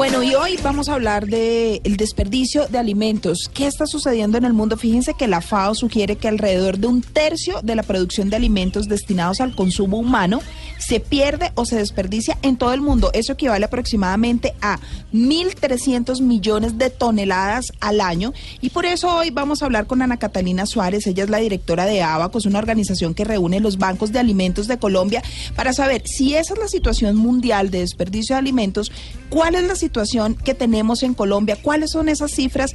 [0.00, 3.50] Bueno, y hoy vamos a hablar de el desperdicio de alimentos.
[3.52, 4.78] ¿Qué está sucediendo en el mundo?
[4.78, 8.88] Fíjense que la FAO sugiere que alrededor de un tercio de la producción de alimentos
[8.88, 10.40] destinados al consumo humano
[10.80, 13.10] se pierde o se desperdicia en todo el mundo.
[13.12, 14.80] Eso equivale aproximadamente a
[15.12, 18.32] 1.300 millones de toneladas al año.
[18.60, 21.06] Y por eso hoy vamos a hablar con Ana Catalina Suárez.
[21.06, 24.66] Ella es la directora de ABACO, es una organización que reúne los bancos de alimentos
[24.66, 25.22] de Colombia
[25.54, 28.90] para saber si esa es la situación mundial de desperdicio de alimentos,
[29.28, 32.74] cuál es la situación que tenemos en Colombia, cuáles son esas cifras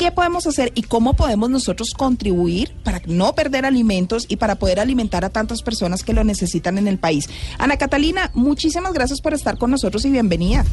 [0.00, 4.80] ¿Qué podemos hacer y cómo podemos nosotros contribuir para no perder alimentos y para poder
[4.80, 7.28] alimentar a tantas personas que lo necesitan en el país?
[7.58, 10.64] Ana Catalina, muchísimas gracias por estar con nosotros y bienvenida.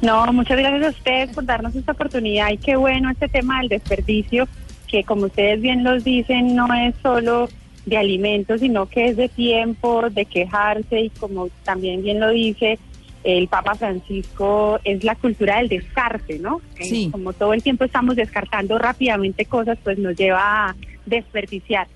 [0.00, 3.68] No, muchas gracias a ustedes por darnos esta oportunidad y qué bueno este tema del
[3.68, 4.48] desperdicio,
[4.86, 7.50] que como ustedes bien los dicen, no es solo
[7.84, 12.78] de alimentos, sino que es de tiempo, de quejarse y como también bien lo dice,
[13.24, 16.60] el Papa Francisco es la cultura del descarte, ¿no?
[16.78, 17.08] Eh, Sí.
[17.10, 20.76] Como todo el tiempo estamos descartando rápidamente cosas, pues nos lleva a
[21.06, 21.86] desperdiciar.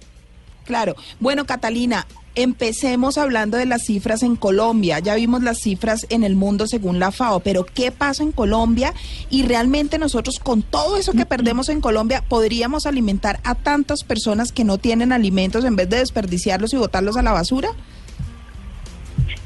[0.64, 0.94] Claro.
[1.20, 4.98] Bueno, Catalina, empecemos hablando de las cifras en Colombia.
[4.98, 8.92] Ya vimos las cifras en el mundo según la FAO, pero ¿qué pasa en Colombia?
[9.30, 14.52] Y realmente nosotros con todo eso que perdemos en Colombia podríamos alimentar a tantas personas
[14.52, 17.68] que no tienen alimentos en vez de desperdiciarlos y botarlos a la basura.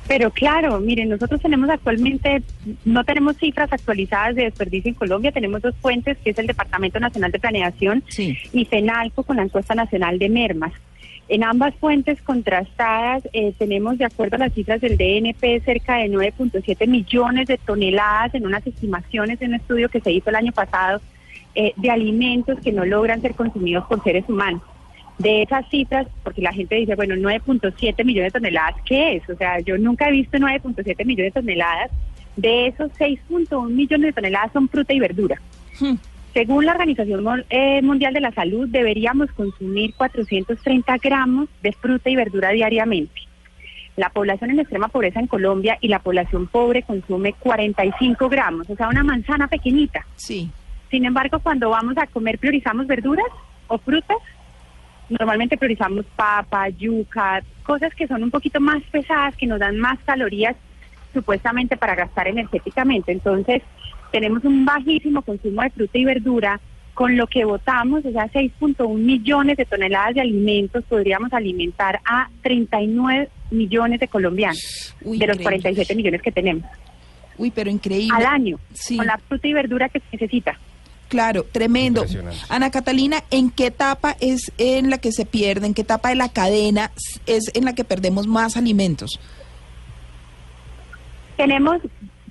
[0.09, 2.43] Pero claro, miren, nosotros tenemos actualmente,
[2.87, 6.99] no tenemos cifras actualizadas de desperdicio en Colombia, tenemos dos fuentes, que es el Departamento
[6.99, 8.37] Nacional de Planeación Sí.
[8.55, 10.73] y FENALCO con la encuesta nacional de mermas.
[11.29, 16.09] En ambas fuentes contrastadas eh, tenemos, de acuerdo a las cifras del DNP, cerca de
[16.09, 20.53] 9.7 millones de toneladas en unas estimaciones de un estudio que se hizo el año
[20.53, 21.03] pasado
[21.55, 24.63] eh, de alimentos que no logran ser consumidos por seres humanos.
[25.19, 29.29] De esas cifras, porque la gente dice, bueno, 9.7 millones de toneladas, ¿qué es?
[29.29, 31.91] O sea, yo nunca he visto 9.7 millones de toneladas.
[32.37, 35.41] De esos 6.1 millones de toneladas son fruta y verdura.
[35.81, 35.97] Hmm.
[36.35, 42.17] Según la Organización eh, Mundial de la Salud, deberíamos consumir 430 gramos de fruta y
[42.17, 43.23] verdura diariamente.
[43.97, 48.77] La población en extrema pobreza en Colombia y la población pobre consume 45 gramos, o
[48.77, 50.07] sea, una manzana pequeñita.
[50.15, 50.49] Sí.
[50.91, 53.27] Sin embargo, cuando vamos a comer, priorizamos verduras
[53.67, 54.19] o frutas.
[55.09, 59.99] Normalmente priorizamos papa, yuca, cosas que son un poquito más pesadas, que nos dan más
[60.05, 60.55] calorías
[61.15, 63.13] supuestamente para gastar energéticamente.
[63.13, 63.63] Entonces,
[64.13, 66.61] tenemos un bajísimo consumo de fruta y verdura.
[66.95, 72.29] Con lo que votamos, o sea, 6.1 millones de toneladas de alimentos, podríamos alimentar a
[72.43, 75.61] 39 millones de colombianos, Uy, de los increíble.
[75.63, 76.65] 47 millones que tenemos
[77.37, 78.13] Uy, pero increíble.
[78.17, 78.97] al año, Sí.
[78.97, 80.59] con la fruta y verdura que se necesita.
[81.09, 82.05] Claro, tremendo.
[82.49, 86.17] Ana Catalina, ¿en qué etapa es en la que se pierde, en qué etapa de
[86.17, 86.93] la cadena
[87.27, 89.19] es en la que perdemos más alimentos?
[91.39, 91.81] Tenemos,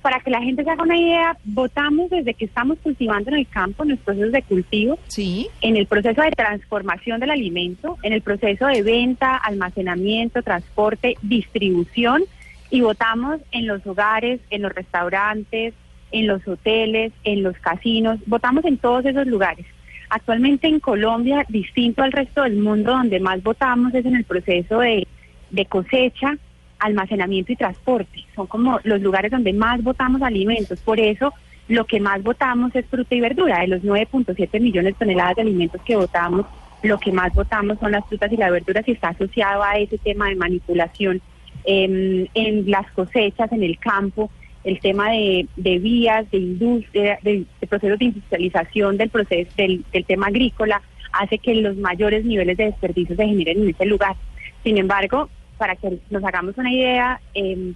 [0.00, 3.48] para que la gente se haga una idea, votamos desde que estamos cultivando en el
[3.48, 8.12] campo, en los procesos de cultivo, Sí, en el proceso de transformación del alimento, en
[8.12, 12.22] el proceso de venta, almacenamiento, transporte, distribución,
[12.70, 15.74] y votamos en los hogares, en los restaurantes,
[16.12, 19.66] en los hoteles, en los casinos, votamos en todos esos lugares.
[20.10, 24.80] Actualmente en Colombia, distinto al resto del mundo, donde más votamos es en el proceso
[24.80, 25.06] de,
[25.50, 26.36] de cosecha,
[26.78, 28.24] almacenamiento y transporte.
[28.34, 30.80] Son como los lugares donde más votamos alimentos.
[30.80, 31.34] Por eso,
[31.68, 33.60] lo que más votamos es fruta y verdura.
[33.60, 36.46] De los 9.7 millones de toneladas de alimentos que votamos,
[36.82, 39.98] lo que más votamos son las frutas y las verduras y está asociado a ese
[39.98, 41.20] tema de manipulación
[41.64, 44.30] em, en las cosechas, en el campo,
[44.68, 50.26] el tema de, vías, de industria, de, procesos de industrialización del proceso del, del tema
[50.26, 50.82] agrícola,
[51.12, 54.14] hace que los mayores niveles de desperdicio se generen en ese lugar.
[54.62, 57.74] Sin embargo, para que nos hagamos una idea, em,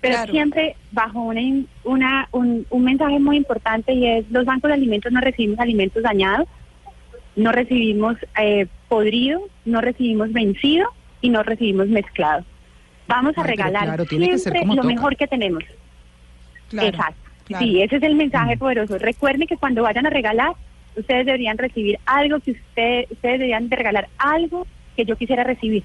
[0.00, 1.40] Pero siempre bajo una,
[1.84, 6.02] una un, un mensaje muy importante y es los bancos de alimentos no recibimos alimentos
[6.02, 6.46] dañados,
[7.34, 10.86] no recibimos eh, podrido, no recibimos vencido
[11.20, 12.44] y no recibimos mezclado.
[13.08, 15.62] Vamos a regalar siempre lo mejor que tenemos.
[16.72, 17.20] Exacto.
[17.58, 18.58] Sí, ese es el mensaje mm.
[18.58, 18.98] poderoso.
[18.98, 20.52] Recuerden que cuando vayan a regalar,
[20.96, 24.66] ustedes deberían recibir algo que ustedes, ustedes deberían de regalar algo
[24.96, 25.84] que yo quisiera recibir.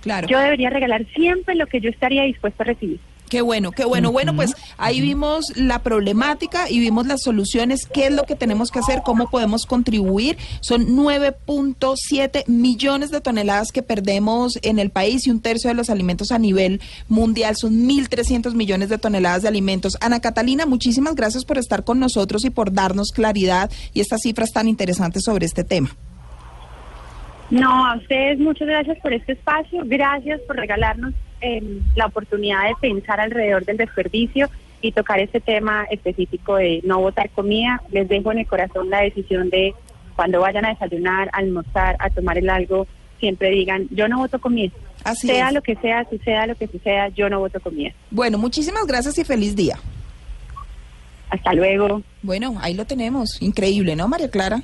[0.00, 0.26] Claro.
[0.28, 3.00] Yo debería regalar siempre lo que yo estaría dispuesto a recibir.
[3.34, 4.12] Qué bueno, qué bueno.
[4.12, 8.70] Bueno, pues ahí vimos la problemática y vimos las soluciones, qué es lo que tenemos
[8.70, 10.36] que hacer, cómo podemos contribuir.
[10.60, 15.90] Son 9.7 millones de toneladas que perdemos en el país y un tercio de los
[15.90, 19.98] alimentos a nivel mundial son 1.300 millones de toneladas de alimentos.
[20.00, 24.52] Ana Catalina, muchísimas gracias por estar con nosotros y por darnos claridad y estas cifras
[24.52, 25.90] tan interesantes sobre este tema.
[27.50, 31.14] No, a ustedes muchas gracias por este espacio, gracias por regalarnos
[31.94, 34.48] la oportunidad de pensar alrededor del desperdicio
[34.80, 37.82] y tocar este tema específico de no botar comida.
[37.90, 39.74] Les dejo en el corazón la decisión de
[40.14, 42.86] cuando vayan a desayunar, a almorzar, a tomar el algo,
[43.18, 44.72] siempre digan, yo no voto comida.
[45.02, 47.92] Así sea lo que sea, suceda lo que suceda, yo no voto comida.
[48.10, 49.78] Bueno, muchísimas gracias y feliz día.
[51.30, 52.02] Hasta luego.
[52.22, 53.40] Bueno, ahí lo tenemos.
[53.42, 54.62] Increíble, ¿no, María Clara?